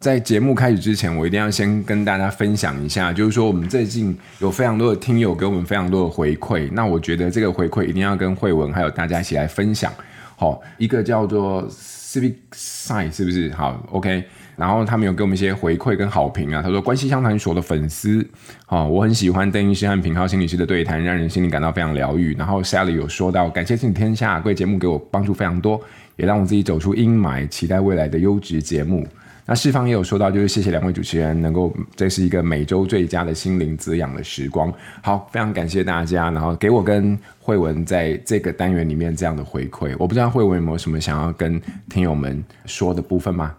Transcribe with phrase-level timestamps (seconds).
[0.00, 9.92] 在节目开始之前，我一定要先跟大家分享一下，就是说我们最近有非常多的听友给我们非常多的回馈，那我觉得这个回馈一定要跟惠文还有大家一起来分享。
[10.36, 13.52] 好，一个叫做 Civic Side 是不是？
[13.54, 14.22] 好，OK。
[14.54, 18.24] 然后他们有给我们一些回馈跟好评啊，他说关系相谈所的粉丝，
[18.66, 22.36] 好，我很喜欢邓医师和品浩心理师的对谈，让人心里感到非常疗愈。
[22.36, 25.80] 然后 Sally 有说到，感谢心理天下贵节目给我帮助非常多，
[26.14, 29.04] 也让我自己走出阴霾，期待未来的优质节目。
[29.50, 34.70] 那世芳也有说到，就是谢谢两位主持人，能够这是一个每周最佳的心灵滋养的时光。
[35.02, 39.96] 好，非常感谢大家，然后给我跟慧文在这个单元里面这样的回馈。
[39.98, 43.56] 我不知道慧文有没有什么想要跟听友们说的部分吗？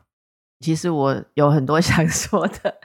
[0.60, 2.76] 其实我有很多想说的。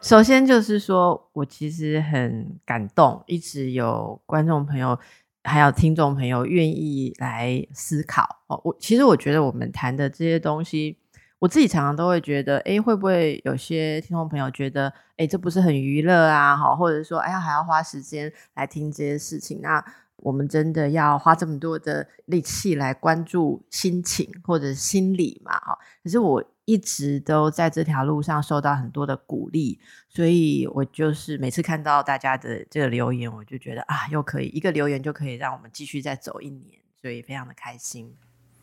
[0.00, 4.98] 首先就是说我其实很感动，一直有观众朋友
[5.44, 8.58] 还有听众朋友愿意来思考哦。
[8.64, 10.96] 我其实我觉得我们谈的这些东西。
[11.38, 16.56] 我自己常常都会觉得，哎，会不会有些听众朋友觉得，哎，这不是很娱乐啊？
[16.56, 19.84] 好，或者说，哎呀，还要花时间来听这些事情，那
[20.16, 25.52] 我们真的要花这么多的力气来关注心情或者心理嘛？
[25.60, 38.12] 哈，可是我一直都在这条路上受到很多的鼓励，所以我就是每次看到大家的这个留言，我就觉得啊，又可以一个留言就可以让我们继续再走一年，所以非常的开心。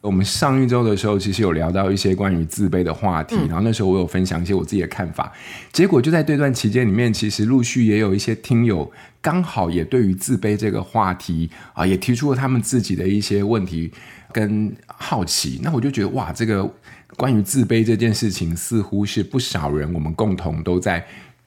[0.06, 5.34] 我们上一周的时候，其实有聊到一些关于自卑的话题，嗯，然后那时候我有分享一些我自己的看法。
[5.74, 13.92] 结果就在这段期间里面，其实陆续也有一些听友刚好也对于自卑这个话题啊，也提出了他们自己的一些问题
[14.32, 15.60] 跟好奇。
[15.64, 16.72] 那我就觉得哇，这个
[17.18, 21.06] 关于自卑这件事情，似乎是不少人我们共同都在。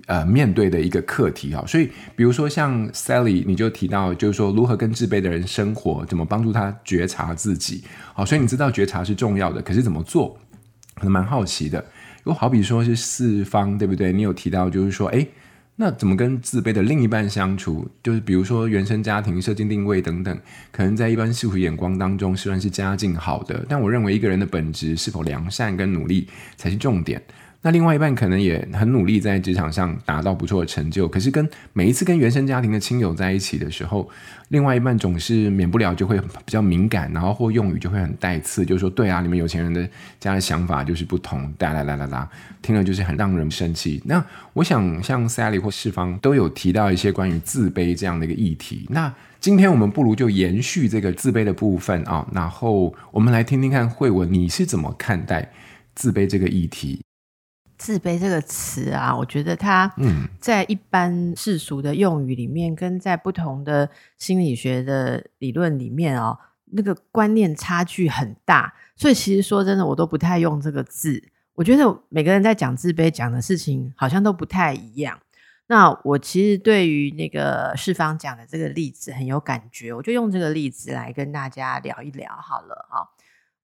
[0.09, 10.35] 呃，面对的一个课题哈，所以比如说像 Sally，你就提到就是说如何跟自卑的人生活，怎么帮助他觉察自己，好，所以你知道觉察是重要的，可是怎么做，
[10.95, 11.85] 可能蛮好奇的。
[12.25, 14.11] 又好比说是四方，对不对？
[14.11, 15.29] 你有提到就是说，诶，
[15.77, 17.87] 那怎么跟自卑的另一半相处？
[18.03, 20.39] 就是比如说原生家庭、设定定位等等，
[20.73, 26.27] 可能在一般世俗眼光当中，虽然是家境好的，但我认为一个人的本质是否良善跟努力
[26.57, 27.23] 才是重点。
[27.61, 34.09] 那另外一半可能也很努力在职场上达到不错的成就，可是跟每一次跟原生家庭的亲友在一起的时候，
[34.51, 39.89] 另外一半总是免不了就会比较敏感，然后或用语就会很带刺，就说对啊，你们有钱人的
[40.21, 42.31] 家的想法就是不同，哒啦啦啦啦，
[42.63, 44.01] 听了就是很让人生气。
[44.05, 48.87] 那我想像 Sally 或世芳都有提到一些关于自卑这样的一个议题。
[48.91, 55.51] 那今天我们不如就延续这个自卑的部分啊，然后我们来听听看慧文你是怎么看待
[55.97, 57.01] 自卑这个议题。
[57.79, 59.91] 自卑这个词啊，我觉得它
[60.41, 66.37] 在一般世俗的用语里面，跟在不同的心理学的理论里面哦，
[66.73, 68.75] 那个观念差距很大。
[68.97, 71.23] 所以其实说真的，我都不太用这个字。
[71.55, 75.19] 我觉得每个人在讲自卑讲的事情，好像都不太一样。
[75.69, 83.07] 那我其实对于那个世芳讲的这个例子很有感觉，我就用这个例子来跟大家聊一聊好了啊。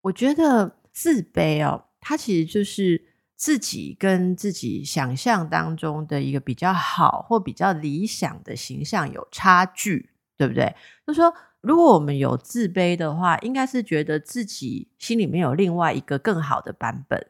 [0.03, 3.14] 我觉得自卑哦，它其实就是。
[3.37, 10.75] 自己跟自己想象当中的一个比较好或比较理想的形象有差距，对不对？
[11.07, 17.27] 就说，如果我们有自卑的话，应该是觉得自己心里面有另外一个更好的版本，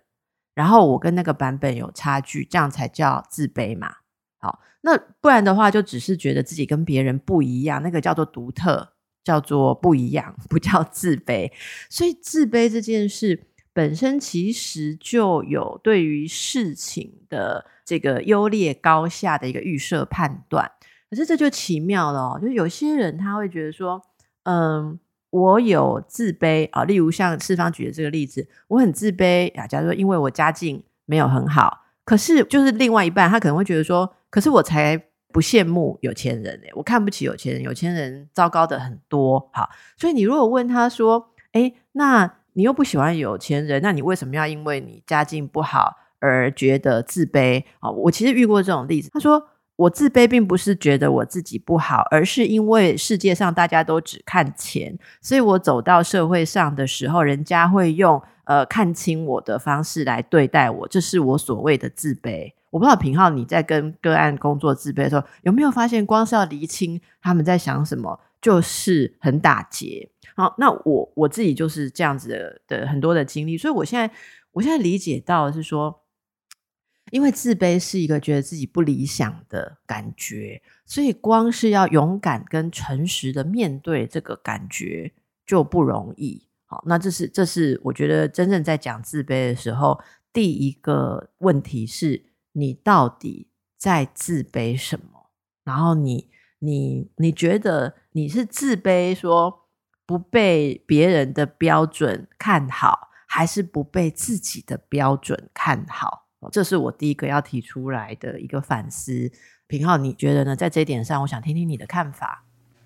[0.54, 3.96] 然后我跟那个版本有差距，这样才叫自卑嘛。
[4.38, 8.92] 好，那不然的话，就只是觉得自己跟别人不一样，那个叫做独特，
[9.24, 11.50] 叫做不一样，不叫自卑。
[11.88, 13.46] 所以，自卑这件事。
[13.74, 20.70] 本身其实就有对于事情的这个优劣高下的一个预设判断，
[21.10, 24.00] 可是这就奇妙了哦，就有些人他会觉得说，
[24.44, 24.96] 嗯，
[25.30, 34.96] 我有自卑啊，例如像四方举的这个例子，我很自卑啊，假如说因为我家境没有很好，可是就是另外一半他可能会觉得说，可是我才
[35.32, 42.36] 不羡慕有钱人，我看不起有钱人，有钱人糟糕的很多，好，所以你如果问他说，诶，那。
[42.54, 47.62] 你又不喜欢有钱人，那你为什么要因为你家境不好而觉得自卑？
[47.80, 49.10] 啊，我其实遇过这种例子。
[49.12, 49.42] 他说，
[49.76, 62.52] 我自卑并不是觉得我自己不好，而是因为世界上大家都只看钱，所以我走到社会上的时候，人家会用呃看清我的方式来对待我，这是我所谓的自卑。
[62.70, 70.10] 我不知道品浩你在跟个案工作自卑的时候，有没有发现，光是要厘清他们在想什么，就是很打结。
[70.36, 74.14] 好，那我我自己就是这样子的，很多的经历，所以我现在
[74.52, 76.02] 我现在理解到是说，
[77.10, 85.14] 因为自卑是一个觉得自己不理想的感觉，所以光是要勇敢跟诚实的面对这个感觉
[85.46, 86.46] 就不容易。
[86.66, 89.98] 好，那这是这是我觉得真正在讲自卑的时候，
[90.34, 93.48] 第一个问题是你到底
[93.78, 95.30] 在自卑什么？
[95.64, 99.62] 然后你你你觉得你是自卑说？
[100.06, 106.28] 不被别人的标准看好，还是不被自己的标准看好？
[106.52, 109.32] 这是我第一个要提出来的一个反思。
[109.66, 110.54] 平浩，你觉得呢？
[110.54, 112.43] 在这一点上，我想听听你的看法。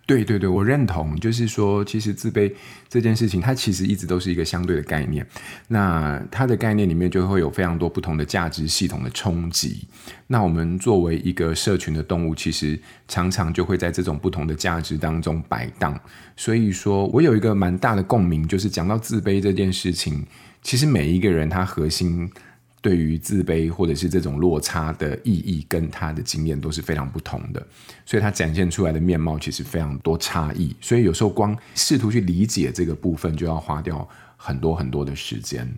[0.08, 2.50] 对对对，我认同，就是说，其实自卑
[2.88, 5.26] 这件事情，它其实一直都是一个相对的概念。
[5.69, 9.87] 那它的概念里面就会有非常多不同的价值系统的冲击。
[10.28, 16.00] 那我们作为一个社群的动物，其实常常就会在这种不同的价值当中摆荡。
[16.34, 20.25] 所以说我有一个蛮大的共鸣，就是讲到自卑这件事情，
[20.62, 22.31] 其实每一个人他核心。
[22.80, 27.66] 对于自卑或者是这种落差的意义，跟他的经验都是非常不同的，
[28.06, 30.75] 所以他展现出来的面貌其实非常多差异。
[30.80, 35.69] 所以有时候光试图去理解这个部分，就要花掉很多很多的时间。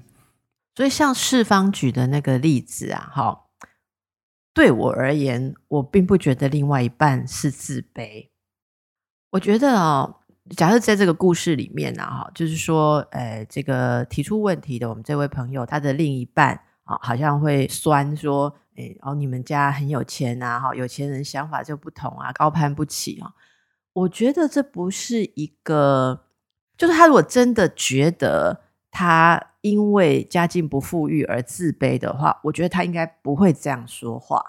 [0.74, 3.46] 所以像世方举的那个例子啊，哈，
[4.52, 8.28] 对我而言，我并不觉得另外一半是自卑。
[9.30, 10.20] 我觉得哦，
[10.56, 16.60] 假设在这个故事里面啊，哈，就是说，呃，这个提出问题的我们这位朋友，他的另一半。
[17.02, 23.34] 好像会酸说，哎，哦，你们家很有钱啊，哈，有钱人想法就不同啊，高攀不起啊。
[23.92, 26.26] 我觉得这不是一个，
[26.76, 34.42] 就是他如果真的觉得他因为家境不富裕而自卑的话，我觉得他应该不会这样说话。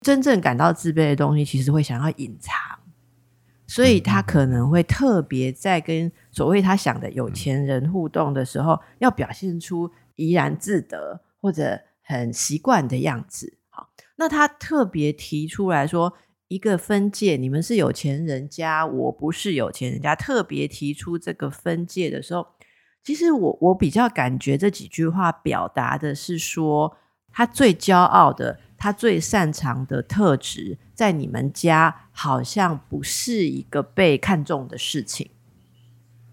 [0.00, 2.54] 真正感到自卑的东西，其实会想要隐藏，
[3.66, 9.90] 所以他可能会特别在跟所谓他想的有钱人互动的时候，要表现出。
[10.22, 16.12] 怡然自得或者很习惯的样子，好，那他特别提出来说
[16.48, 20.14] 一个分界，你们是有钱人家，我不是有钱人家。
[20.14, 22.46] 特别提出这个分界的时候，
[23.02, 26.96] 其实我我比较感觉这几句话表达的是说，
[27.32, 35.30] 他最骄傲的，他最擅长的特质，在你们家好像不是一个被看重的事情。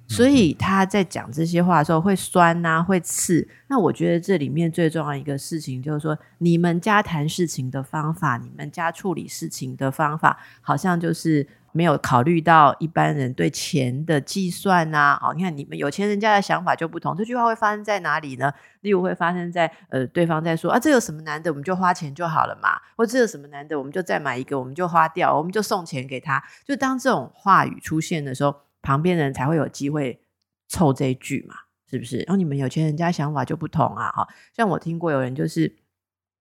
[0.10, 3.48] 所以他在讲这些话的时候会酸呐，会刺。
[3.68, 15.16] 那我觉得这里面最重要一个事情就是说，你们家谈事情的方法，你们家处理事情的方法，好像就是没有考虑到一般人对钱的计算呐。
[15.22, 17.16] 哦，你看你们有钱人家的想法就不同。
[17.16, 18.52] 这句话会发生在哪里呢？
[18.82, 21.52] 例如会发生在呃，对方在说啊，这有什么难的？
[21.52, 22.70] 我们就花钱就好了嘛。
[22.98, 23.78] 或者这有什么难的？
[23.78, 26.44] 我们就再买一个，我们就花掉，我们就送钱给他。
[26.66, 28.56] 就当这种话语出现的时候。
[28.82, 30.22] 旁边人才会有机会
[30.68, 31.56] 凑这一句嘛，
[31.90, 32.18] 是不是？
[32.20, 35.76] 然后你们有钱人家想法就不同啊，哈，像我听过有人就是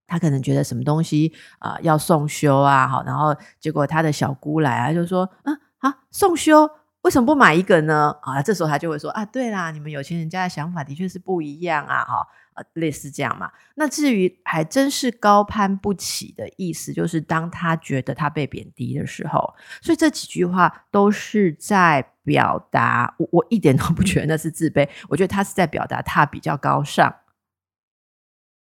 [0.07, 6.69] 他可能觉得什么东西啊、要送修啊，好，然后结果他的小姑来啊，就说，嗯，啊，送修
[7.03, 8.17] 为什么不买一个呢？
[8.23, 12.27] 啊，这时候他就会说，啊，对啦，你们有钱人家的想法的确是不一样啊，哈。
[12.75, 13.51] 类似这样嘛？
[13.75, 23.15] 那至于还真是高攀不起的意思，就是当他觉得他被贬低的时候，所以这几句话都是在表达。
[23.19, 27.15] 我我一点都不觉得那是自卑，我觉得他是在表达他比较高尚。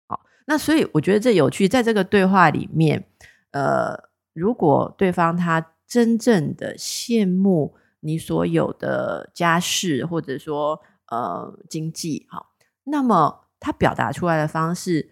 [0.08, 3.06] 好，那所以我觉得这有趣，在这个对话里面，
[3.52, 12.52] 呃，如果对方他真正的羡慕你所有的家世，或者说呃经济，好，
[12.84, 13.43] 那么。
[13.61, 15.11] 他表达出来的方式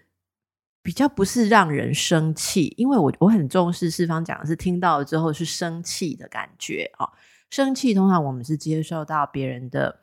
[0.83, 7.09] 比较不是让人生气，因为我我很重视四方讲的是听到了之后是生气的感觉啊。
[7.51, 10.01] 生气通常我们是接受到别人的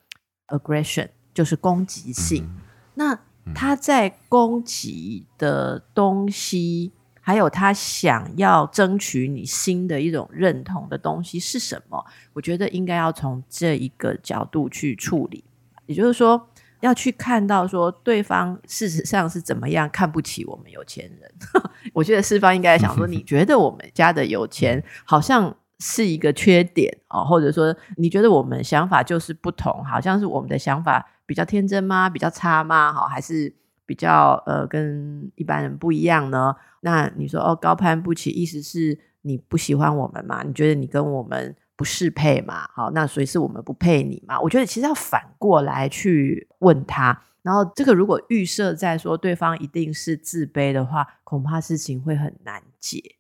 [0.47, 2.43] aggression，就是攻击性。
[2.45, 2.57] 嗯、
[2.95, 3.19] 那
[3.53, 12.05] 他在攻击的东西，还有他想要争取你新的一种认同的东西是什么？
[12.33, 15.43] 我觉得应该要从这一个角度去处理，
[15.85, 16.49] 也就是说。
[16.81, 21.31] 要去看到说对方事实上是怎么样看不起我们有钱人，
[21.93, 32.09] 我觉得四方应该想说， 你觉得我们家的有钱好像是一个缺点哦，或者说你觉得我们想法就是不同，好像是我们的想法比较天真吗？
[32.09, 32.91] 比较差吗？
[32.93, 33.53] 好，还是
[33.85, 36.55] 比较呃跟一般人不一样呢？
[36.81, 40.43] 那你说哦高攀不起，意思是你不喜欢我们嘛？
[40.43, 44.37] 你觉得你跟我们不适配嘛，好，那所以是我们不配你嘛？
[44.41, 53.15] 我觉得其实要反过来去问他，然后这个如果预设在说对方一定是自卑的话，恐怕事情会很难解。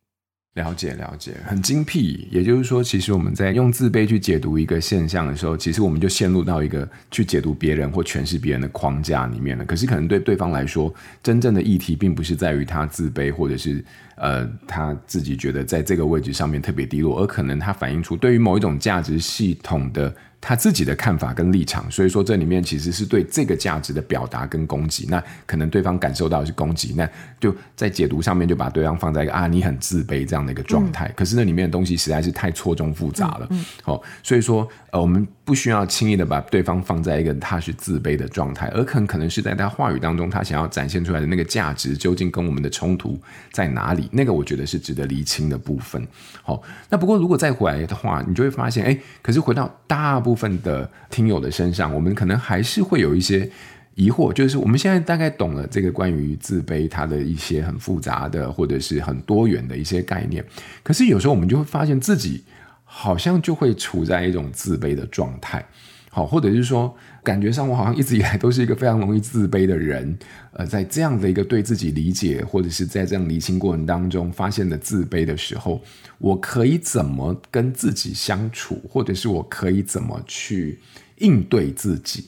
[0.61, 2.27] 了解了解，很精辟。
[2.29, 9.63] 也就是说，其实我们在用自卑去解读一个现象的时候，其实我们就陷入到一个去解读别人或诠释别人的框架里面了。
[9.65, 13.83] 可是，可能对对方来说，真正的议题并不是在于他自卑，或者是
[14.15, 20.13] 呃他自己觉得在这个位置上面特别低落，而可能他反映出对于某一种价值系统的。
[20.41, 25.05] 他自己的看法跟立场，所以说这里面其实是对这个价值的表达跟攻击。
[25.09, 31.07] 那可能对方感受到的是攻击，那就在解读上面就把对方放在一个啊你很自卑这样的一个状态。
[31.07, 33.39] 嗯、可是那里面的东西实在是太错综复杂了。
[33.41, 43.19] 好、嗯嗯哦，所以说呃我们不需要轻易的把对方放在一个他是自卑的状态，而可能可能是在他话语当中他想要展现出来的那个价值究竟跟我们的冲突
[43.51, 44.07] 在哪里？
[44.11, 46.07] 那个我觉得是值得厘清的部分。
[46.43, 50.19] 好、那不过如果再回来的话，你就会发现，哎，可是回到大。
[50.19, 53.49] 部分的听友的身上，我们可能还是会有一些
[53.95, 60.43] 疑惑，就是我们现在大概懂了这个关于自卑它的一些很复杂的或者是很多元的一些概念，
[60.83, 62.43] 可是有时候我们就会发现自己
[62.91, 65.63] 好像就会处在一种自卑的状态。
[66.11, 66.93] 好，或者是说，
[67.23, 70.17] 感觉上我好像一直以来都是一个非常容易自卑的人。
[70.53, 75.79] 呃，在这样的一个对自己理解，或者是在这样厘清过程当中发现的自卑的时候，
[76.17, 80.79] 我可以怎么跟自己相处，或者是我可以怎么去
[81.19, 82.27] 应对自己？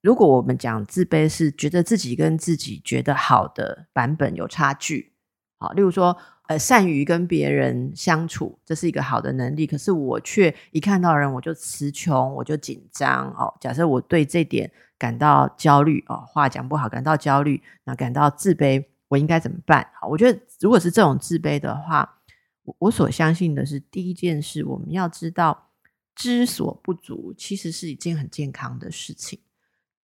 [0.00, 5.12] 如果我们讲自卑是觉得自己跟自己觉得好的版本有差距，
[5.58, 6.16] 好，例如说。
[6.48, 9.66] 呃，善于跟别人相处，这是一个好的能力。
[9.66, 13.54] 可是我却一看到人我就词穷，我就紧张哦。
[13.60, 19.88] 假设我对这点感到焦虑哦，话讲不好，感到焦虑，那感到自卑，我应该怎么办？
[20.00, 22.18] 好，我觉得如果是这种自卑的话，
[22.64, 25.70] 我我所相信的是第一件事，我们要知道
[26.14, 29.38] 知所不足，其实是一件很健康的事情。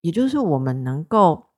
[0.00, 1.49] 也就是我们能够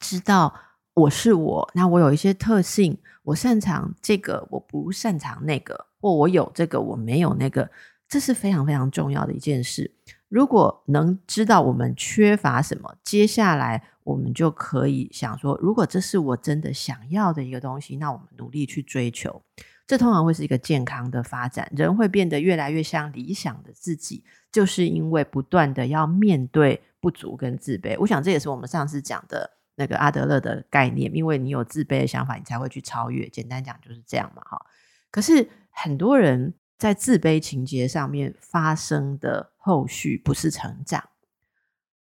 [0.00, 0.52] 知道
[1.00, 2.98] 我是我，那我有一些特性。
[3.22, 7.70] 我擅长这个，我不擅长那个，或我有这个，我没有那个，
[8.08, 9.90] 这是非常非常重要的一件事。
[10.28, 19.42] 如果能知道我们缺乏什么，接下来我们就可以想说，如果这是我真的想要的一个东西，那我们努力去追求，
[19.86, 21.70] 这通常会是一个健康的发展。
[21.74, 27.96] 人会变得越来越像理想的自己，就是因为不断的要面对不足跟自卑。
[28.00, 29.58] 我想这也是我们上次讲的。
[29.80, 33.26] 那个阿德勒的概念，因为你有自卑的想法，你才会去超越。
[33.30, 34.66] 简单讲就是这样嘛，哈。
[35.10, 41.08] 可是很多人在自卑情节上面发生的后续不是成长。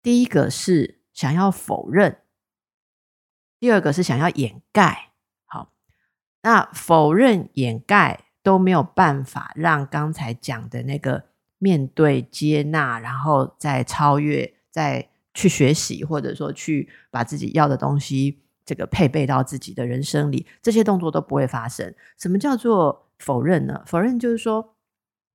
[0.02, 2.18] 第一个是想要否认，
[3.62, 5.14] 第二个是想要掩盖。
[5.46, 5.72] 好，
[6.42, 11.28] 那否认、掩盖都没有办法让刚才讲的那个
[11.58, 15.13] 面对、接纳，然后再超越，再。
[15.34, 21.94] 去学习，或者说去把自己要的东西这个配备到自己的人生里，这些动作都不会发生。
[22.18, 23.84] 什么叫做否认呢？
[23.86, 24.76] 否认就是说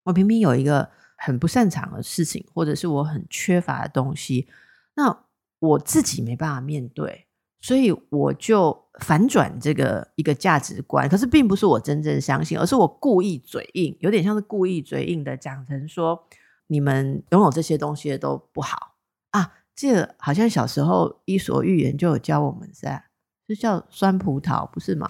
[0.05, 4.49] 我明明有一个很不擅长的事情，或者是我很缺乏的东西，
[4.95, 5.25] 那
[5.59, 7.27] 我自己没办法面对，
[7.61, 11.09] 所以我就反转这个一个价值观。
[11.09, 16.25] 可是并不是我真正相信，而是我故意嘴硬，有点像是故意嘴硬的讲成说，
[16.69, 18.95] 你们拥有这些东西都不好
[19.31, 19.55] 啊。
[19.79, 23.01] 这个好像小时候《伊索寓言》就有教我们噻，
[23.47, 25.09] 是叫酸葡萄，不是吗？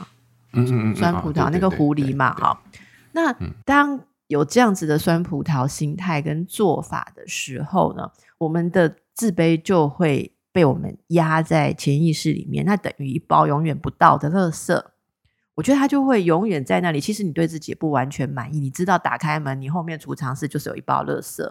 [0.53, 2.63] 嗯嗯嗯，酸葡萄那个狐狸嘛，哈。
[3.13, 3.33] 那
[3.65, 14.85] 当有这样子的酸葡萄心态跟做法的时候呢，我们的自卑就会被我们压在潜意识里面，那等于一包永远不到的垃圾。
[15.55, 17.01] 我觉得它就会永远在那里。
[17.01, 21.51] 其实你对自己也不完全满意，你知道，打开门，你后面储藏室就是有一包垃圾。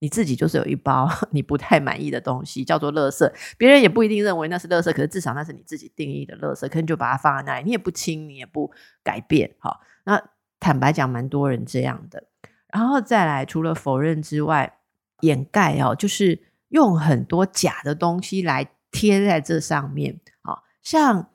[0.00, 3.30] 你自己就是有一包 你不太满意的东西，叫做垃圾。
[3.58, 8.72] 别人也不一定认为那是垃圾，可是至少那是你自己定义的垃圾，可能就把它放在那里，你也不清，你也不
[9.04, 9.54] 改变。
[9.58, 10.20] 好，那
[10.58, 12.24] 坦白讲，蛮多人这样的。
[12.72, 14.78] 然后再来，除了否认之外，
[15.20, 20.18] 掩盖哦，就是用很多假的东西来贴在这上面。
[20.40, 21.28] 好像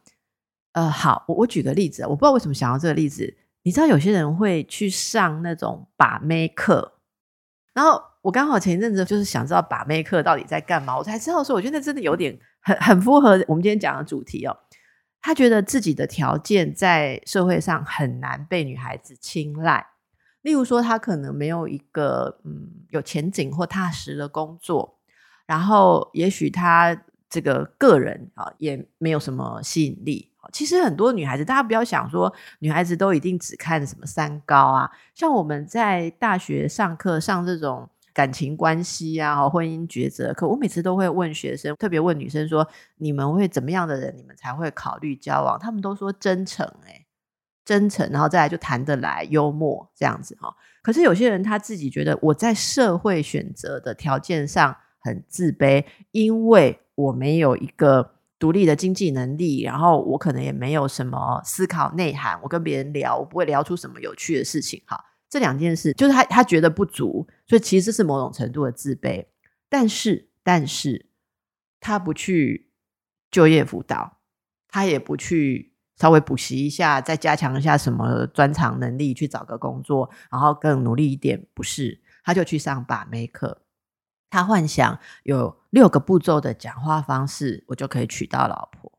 [0.72, 3.38] 呃，好，我我举个例子，我不知道为什么想要这个例子。
[3.62, 6.94] 你知道有些人会去上那种把妹课，
[7.76, 8.02] 然后。
[8.26, 14.58] 我刚好前一阵子就是想知道把妹课到底在干嘛，我才知道说，我觉得真的有点很很符合我们今天讲的主题哦。
[15.22, 19.86] 他觉得自己的条件在社会上很难被女孩子青睐，
[20.42, 24.98] 例如说他可能没有一个嗯有前景或踏实的工作，
[25.46, 34.90] 然后也许他这个个人啊也没有什么吸引力，其实很多女孩子，大家不要想说女孩子都一定只看什么三高啊。
[35.14, 45.60] 像我们在大学上课上这种感情关系啊、婚姻抉择，可我每次都会问学生，特别问女生说：你们会怎么样的人，你们才会考虑交往？
[45.60, 47.06] 他们都说真诚、欸，哎，
[47.66, 50.56] 真诚，然后再来就谈得来、幽默这样子哈。
[50.82, 58.14] 可是有些人他自己觉得我在社会选择的条件上很自卑，因为我没有一个。
[58.38, 64.84] 独立的经济能力，然后我可能也没有什么思考内涵，我跟别人聊，我不会聊出什么有趣的事情。
[64.86, 65.02] 哈，
[65.36, 69.26] 这两件事就是他他觉得不足，所以其实是某种程度的自卑。
[69.68, 71.08] 但是，但是
[71.82, 72.72] 他不去
[73.30, 74.20] 就业辅导，
[74.70, 81.46] 他也不去稍微补习一下，再加强一下什么专长能力，去找个工作，然后更努力一点。
[81.54, 83.64] 不是，他就去上把妹课。
[84.30, 88.95] 他幻想有六个步骤的讲话方式，我就可以娶到老婆。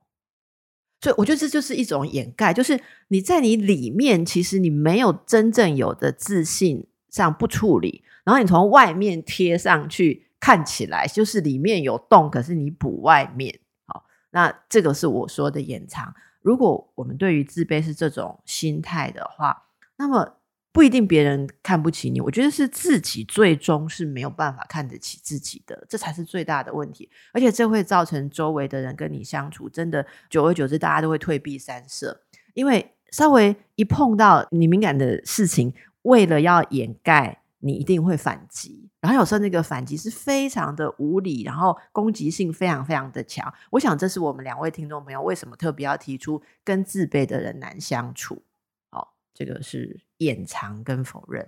[1.00, 13.58] 所以我觉得这就是一种掩盖，就是你在你里面其实你没有真正有的自信上不处理，然后你从外面贴上去，看起来就是里面有洞，可是你补外面。
[13.86, 16.14] 好，那这个是我说的掩藏。
[16.42, 19.64] 如果我们对于自卑是这种心态的话，
[19.96, 20.34] 那么。
[20.76, 27.08] 不一定别人看不起你，我觉得是自己最终是没有办法看得起自己的，这才是最大的问题。
[27.32, 32.20] 而且这会造成周围的人跟你相处，真的久而久之，大家都会退避三舍。
[32.52, 38.90] 因为稍微一碰到你敏感的事情，为了要掩盖，你一定会反击。
[39.00, 43.50] 然后有时候那个反击是非常的无理，然后攻击性非常非常的强。
[43.70, 48.42] 我想这是我们两位听众朋友为什么特别要提出跟自卑的人难相处。
[48.90, 51.46] 好这个是掩藏跟否认。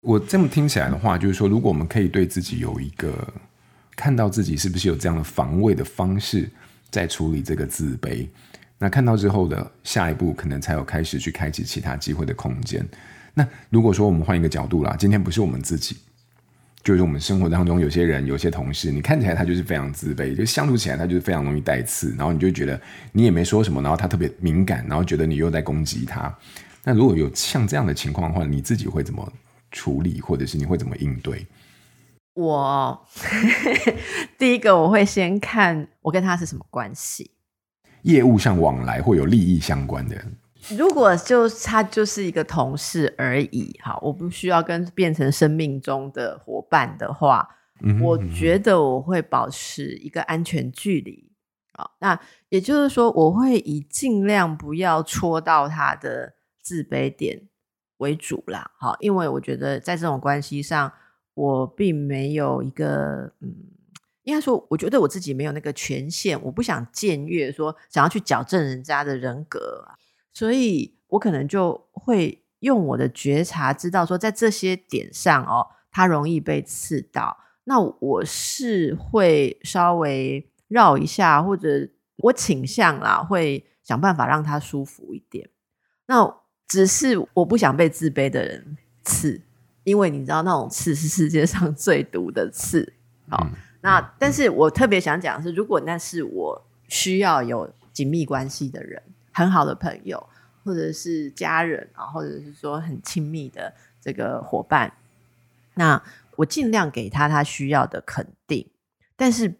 [0.00, 3.32] 我这么听起来的话，就是说，如果我们可以对自己有一个
[3.96, 6.48] 看到自己是不是有这样的防卫的方式，
[6.90, 8.28] 在处理这个自卑，
[8.78, 12.86] 那看到之后的下一步，可能才有开始去开启其他机会的空间。
[13.34, 15.96] 那如果说我们换一个角度啦，今天不是我们自己，
[16.84, 22.80] 就是我们生活当中有些人、有些同事，你看起来他就是非常自卑，就相处起来他就是非常容易带刺，然后你就觉得
[23.10, 26.32] 你也没说什么，然后他特别敏感，然后觉得你又在攻击他。
[26.88, 29.30] 那如果有像这样的情况的话，你自己会怎么
[29.70, 31.46] 处理，或者是你会怎么应对？
[32.32, 33.06] 我
[34.38, 37.32] 第一个我会先看我跟他是什么关系，
[38.04, 40.16] 业务上往来或有利益相关的。
[40.70, 47.46] 如果就他就是一个同事而已，哈，我不需要跟变成生命中的伙伴的话，
[47.82, 51.30] 嗯哼嗯哼，我觉得我会保持一个安全距离。
[51.74, 56.37] 好，那也就是说，我会以尽量不要戳到他的。
[56.68, 57.48] 自卑点
[57.96, 60.92] 为主啦，好，因为我觉得在这种关系上，
[61.32, 63.54] 我并没有一个，嗯，
[64.24, 69.88] 应该说，我觉得我自己没有那个权限，我不想僭越，说想要去矫正人家的人格，
[70.34, 85.48] 所以我可能就会用我的觉察，知道说在这些点上哦，他容易被刺到，那我是会稍微绕一下，或者我倾向啦，会想办法让他舒服一点，
[86.06, 86.36] 那。
[86.68, 89.40] 只是我不想被自卑的人刺，
[89.84, 92.92] 因为你知道那种刺是世界上最毒的刺。
[93.30, 99.02] 好，嗯、那但是我特别想讲的是，如果那是我需要有紧密关系的人，
[99.32, 100.28] 很好的朋友，
[100.62, 104.92] 或者是家人啊，或者是说很亲密的这个伙伴，
[105.72, 106.02] 那
[106.36, 108.68] 我尽量给他他需要的肯定，
[109.16, 109.54] 但是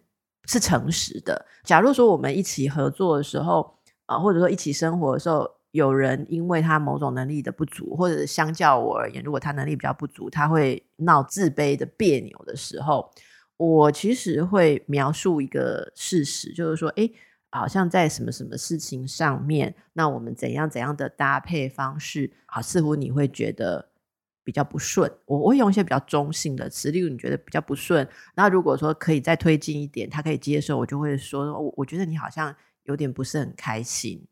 [0.45, 1.47] 是诚实的。
[1.63, 5.55] 假如说我们一起合作的时候啊，或者说一起生活的时候。
[5.71, 13.11] 有人因为他某种能力的不足，或者相较我而言，如果他能力比较不足，他会闹自卑的别扭的时候，
[13.57, 17.13] 我其实会描述一个事实，就是说，诶，
[17.51, 23.89] 好像在什么什么事情上面，那我们怎样怎样的搭配方式，好，似乎你会觉得
[24.43, 25.11] 比较不顺。
[25.25, 32.55] 我我会用一些比较中性的词，例如你觉得比较不顺，那如果说可以再推进一点，他可以接受，我就会说，我我觉得你好像
[32.85, 34.25] 有点不是很开心。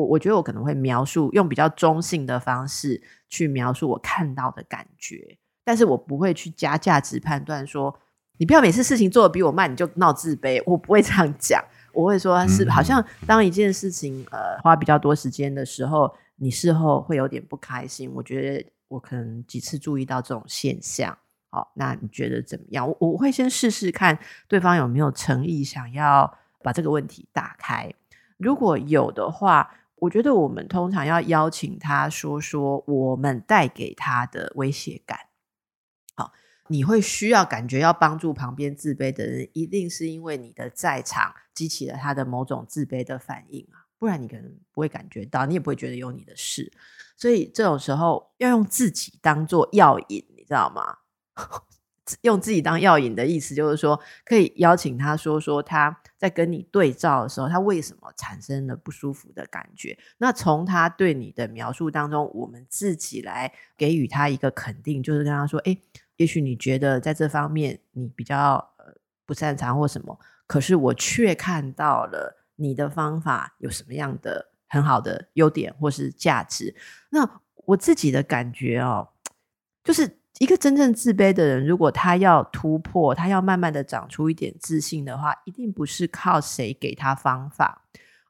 [0.00, 7.94] 我我觉得我可能会描述用比较中性的方式去描述我看到的感觉，但是我不会去加价值判断说，
[8.38, 18.10] 你不要每次事情做的比我慢你就闹自卑，我不会这样讲，我会说是好像当一件事情呃花比较多时间的时候，你事后会有点不开心。
[18.14, 21.16] 我觉得我可能几次注意到这种现象，
[21.50, 22.88] 好，那你觉得怎么样？
[22.88, 27.92] 我我会先试试看对方有没有诚意想要把这个问题打开，
[28.38, 29.70] 如果有的话。
[30.00, 35.18] 我觉得我们通常要邀请他说说我们带给他的威胁感。
[36.16, 36.32] 好，
[36.68, 43.86] 你会需要感觉要帮助旁边自卑的人，一定是因为你的在场激起了他的某种自卑的反应啊。
[43.98, 46.72] 不然你可能不会感觉到，你也不会觉得有你的事。
[47.16, 50.96] 所以这种时候要用自己当做药引，你知道吗？
[52.22, 59.98] 用自己当药引的意思就是说，可以邀请他说说他在跟你对照的时候，他为什么产生了不舒服的感觉。
[60.18, 65.80] 那从他对你的描述当中，我们自己来给予他一个肯定，就是跟他说：“诶，
[66.16, 68.94] 也许你觉得在这方面你比较呃
[69.26, 76.74] 不擅长或什么，可是我却看到了你的方法有什么样的很好的优点或是价值。”
[77.10, 79.08] 那我自己的感觉哦，
[79.82, 80.19] 就是。
[80.40, 87.84] 一个真正自卑的人，如果他要突破，他要慢慢的长出一点自信的话，一定不是靠谁给他方法，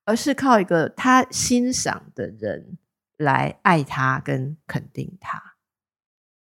[0.05, 2.77] 而是靠一个他欣赏的人
[3.17, 5.41] 来爱他跟肯定他。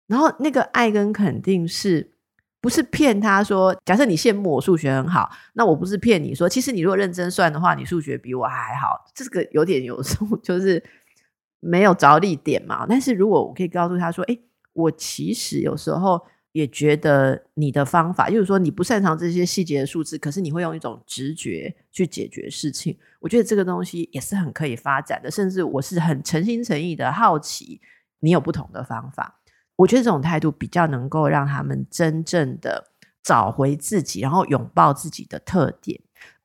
[0.05, 2.11] 然后那个爱跟肯定是
[2.59, 9.09] 不是骗他说，假设你羡慕我数学很好，那我不是骗你说，其实你如果认真算的话，你数学比我还好。
[9.15, 10.83] 这个有点有时候就是
[11.61, 12.85] 没有着力点嘛。
[12.85, 14.43] 但是如果我可以告诉他说，诶。
[14.73, 22.95] 我其实有时候也觉得你的方法，就是说你不擅长这些细节的数字，可是你会用一种直觉去解决事情。
[23.19, 27.81] 我觉得这个东西也是很可以发展的，甚至我是很诚心诚意的好奇
[28.19, 29.39] 你有不同的方法。
[29.75, 32.91] 我觉得这种态度比较能够让他们真正的
[33.23, 35.99] 找回自己，然后拥抱自己的特点。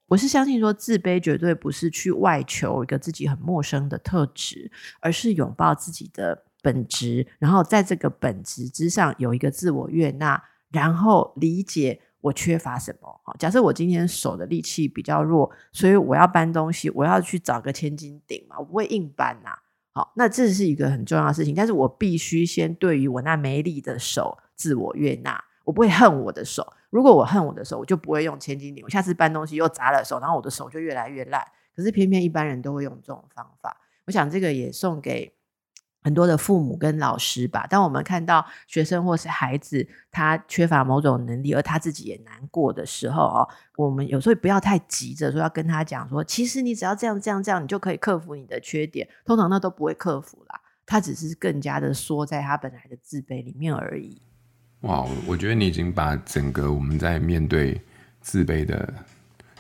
[0.07, 6.45] 我是相信说，自卑绝对不是去外求一个自己很陌生的特质，而是拥抱自己的。
[6.63, 13.21] 本质，然后在这个本质之上有一个自我悦纳，然后理解我缺乏什么。
[13.25, 19.51] 好，假设我今天手的力气比较弱，所以我要搬东西，我要去找个千斤顶嘛，我不会硬搬呐。
[19.93, 26.73] 好，那这是一个很重要的事情，但是我必须先对于我那没力的手自我悦纳，我不会恨我的手。
[26.91, 28.83] 如果我恨我的手，我就不会用千斤顶。
[28.85, 31.43] 我下次搬东西又砸了手，然后我的手就越来越烂。
[31.75, 33.77] 可是偏偏一般人都会用这种方法。
[34.07, 35.38] 我想这个也送给。
[36.09, 49.07] 很多的父母跟老师吧，当我们看到学生或是孩子他缺乏某种能力，而他自己也难过的时候哦，我们有时候不要太急着说要跟他讲说，其实你只要这样这样这样，你就可以克服你的缺点。
[49.27, 54.23] 通常那都不会克服啦，他只是更加的缩在他本来的自卑里面而已。
[54.81, 57.79] 哇，我觉得你已经把整个我们在面对
[58.23, 58.95] 自卑的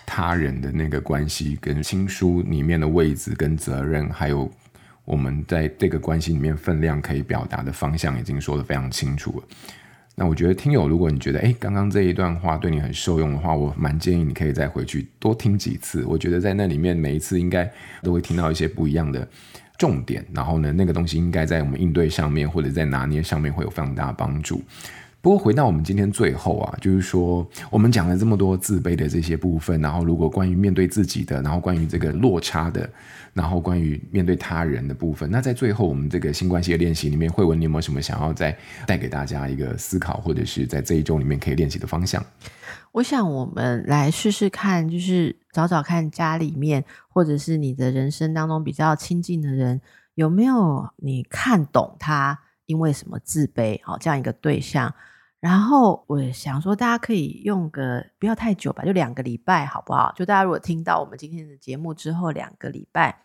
[0.07, 4.51] 他人的那个关系，跟亲书里面的位置跟责任，还有。
[5.09, 9.47] 我们在这个关系里面分量可以表达的方向已经说得非常清楚了。
[10.14, 16.05] 那我觉得听友，如果你觉得诶，刚刚这一段话对你很受用的话，我蛮建议你可以再回去多听几次。
[16.05, 17.71] 我觉得在那里面每一次应该
[18.03, 19.27] 都会听到一些不一样的
[19.79, 24.62] 重点，然后呢，那个东西应该在我们应对上面或者在拿捏上面会有非常大的帮助。
[25.29, 32.88] 不过回到我们今天最后啊，就是说我们讲了这么多自卑的这些部分，然后如果关于面对自己的，然后关于这个落差的，
[33.35, 42.25] 然后关于面对他人的部分，那在最后我们这个新关系的练习里面，慧文，你有没有什么想要再带给大家一个思考，或者是在这一周里面可以练习的方向？
[42.93, 49.83] 我想我们来试试看，就是找找看家里面，或者是你的人生当中比较亲近的人，
[50.14, 52.38] 有没有你看懂他？
[52.64, 53.79] 因为什么自卑？
[53.83, 54.95] 好，这样一个对象，
[55.40, 60.12] 然后我想说，大家可以用个不要太久吧，就两个礼拜，好不好？
[60.16, 63.22] 就大家如果听到我们今天的节目之后，两个礼拜，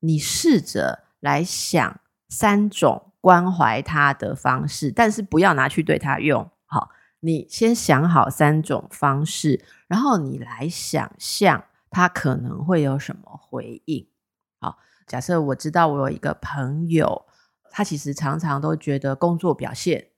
[0.00, 6.48] 你试着来想三种关怀他的方式，但是不要拿去对他用。
[6.66, 6.90] 好，
[7.20, 14.08] 你先想好三种方式，然后你来想象他可能会有什么回应。
[14.60, 17.24] 好，假设我知道我有一个朋友。
[17.70, 20.08] 他其实常常都觉得工作表现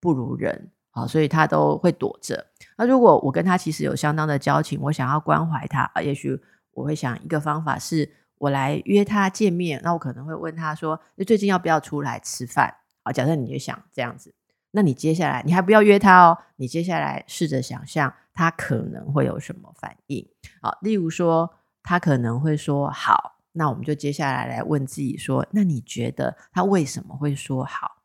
[0.00, 2.46] 不如人，好，所以他都会躲着。
[2.76, 6.40] 那如果我跟他其实有相当的交情，我想要关怀他，啊，也许
[6.72, 9.80] 我会想一个方法是，我来约他见面。
[9.84, 12.74] 那我可能会问他说：“你最近要不要出来吃饭？”
[13.04, 14.34] 好，假设你就想这样子，
[14.72, 20.28] 那你接下来你还不要约他哦，你接下来试着想象他可能会有什么反应。
[20.60, 27.96] 好，例如说他可能会说：“好。”那我们就接下来来问自己说：那你觉得他为什么会说好？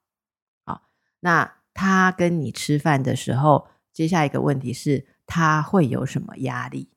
[0.65, 0.81] 好，
[1.19, 6.89] 那他跟你吃饭的时候，接下一个问题是他会有什么压力？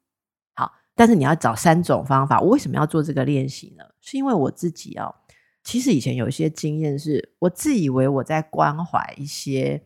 [0.54, 2.40] 好，但是你要找三种方法。
[2.40, 3.84] 我为什么要做这个练习呢？
[4.00, 5.14] 是因为我自己哦，
[5.62, 9.82] 其实以前有一些经验，是我自以为我在关怀一些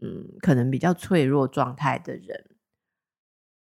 [0.00, 2.55] 嗯，可能比较脆弱状态的人。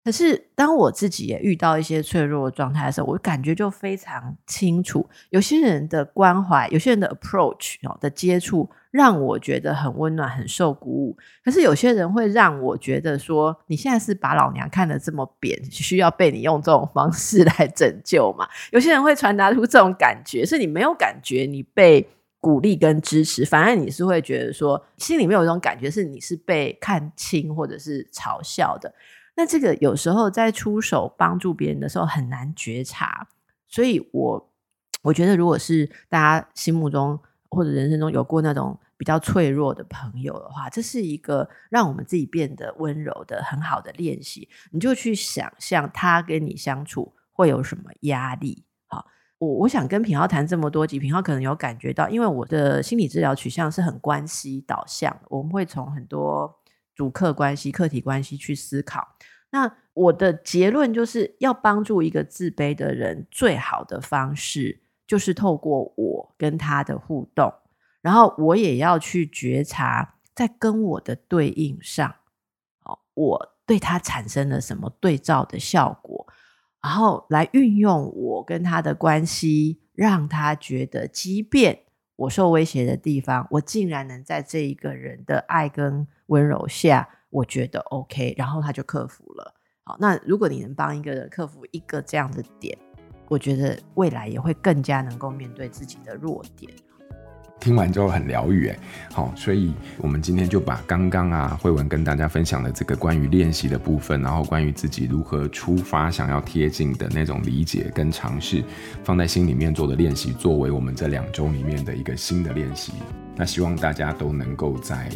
[0.02, 11.16] 可是当我自己也遇到一些脆弱的状态的时候，我感觉就非常清楚，有些人的关怀，有些人的 approach 的接触，让我觉得很温暖，很受鼓舞。
[11.44, 18.48] 可是有些人会让我觉得说，你现在是把老娘看得这么扁，需要被你用这种方式来拯救吗？
[18.72, 22.08] 有些人会传达出这种感觉，是你没有感觉你被
[22.40, 28.94] 鼓励跟支持，反而你是会觉得说，心里面有一种感觉是你是被看轻或者是嘲笑的。
[29.40, 33.26] 那这个有时候在出手帮助别人的时候很难觉察，
[33.66, 34.52] 所以我
[35.00, 44.46] 我觉得，如果是大家心目中或者人生中有过那种比较脆弱的朋友的话，这是一个让我们自己变得温柔的很好的练习。
[44.72, 48.66] 你就去想象他跟你相处会有什么压力。
[48.88, 49.06] 好，
[49.38, 56.58] 我我想跟品浩谈这么多集，品浩可能有感觉到，因为我的心理治疗取向是很关系导向，我们会从很多。
[56.92, 59.16] 主客关系、客体关系去思考。
[59.50, 67.52] 那我的结论就是要帮助一个自卑的人，最好的方式就是透过我跟他的互动，
[68.00, 72.14] 然后我也要去觉察，在跟我的对应上，
[73.14, 76.26] 我对他产生了什么对照的效果，
[76.80, 81.80] 然后来运用我跟他的关系，让他觉得，即便
[82.16, 89.54] 我受威胁的地方，我竟然能在这一个人的爱跟温柔下，我觉得 OK，然后他就克服了。
[89.84, 92.76] 好，那如果你能帮一个人克服一个这样的点，
[93.28, 96.70] 我觉得未来也会更加能够面对自己的弱点。
[97.60, 98.78] 听完之后很疗愈，哎，
[99.12, 108.64] 好，所以我们今天就把刚刚啊慧文跟大家分享的这个关于练习的部分，然后关于自己如何出发想要贴近的那种理解跟尝试，
[109.04, 112.94] 放在心里面做的练习，作为我们这两周里面的一个新的练习。
[113.36, 115.10] 那希望大家都能够在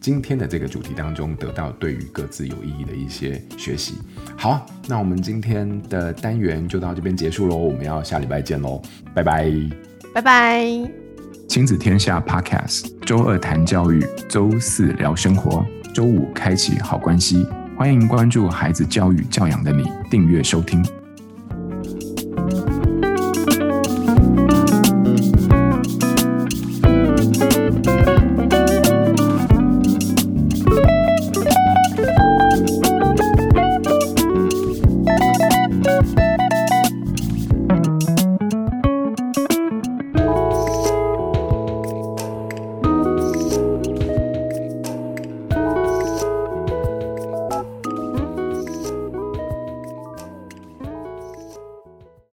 [0.00, 3.98] 今天的这个主题当中得到对于各自有意义的一些学习。
[4.34, 8.80] 好，那我们今天的单元就到这边结束喽，我们要下礼拜见喽，
[9.14, 9.52] 拜拜，
[10.14, 10.66] 拜拜。
[11.46, 17.46] 亲子天下 Podcast，周二谈教育，周四聊生活，周五开启好关系。
[17.76, 20.82] 欢迎关注孩子教育教养的你，订阅收听。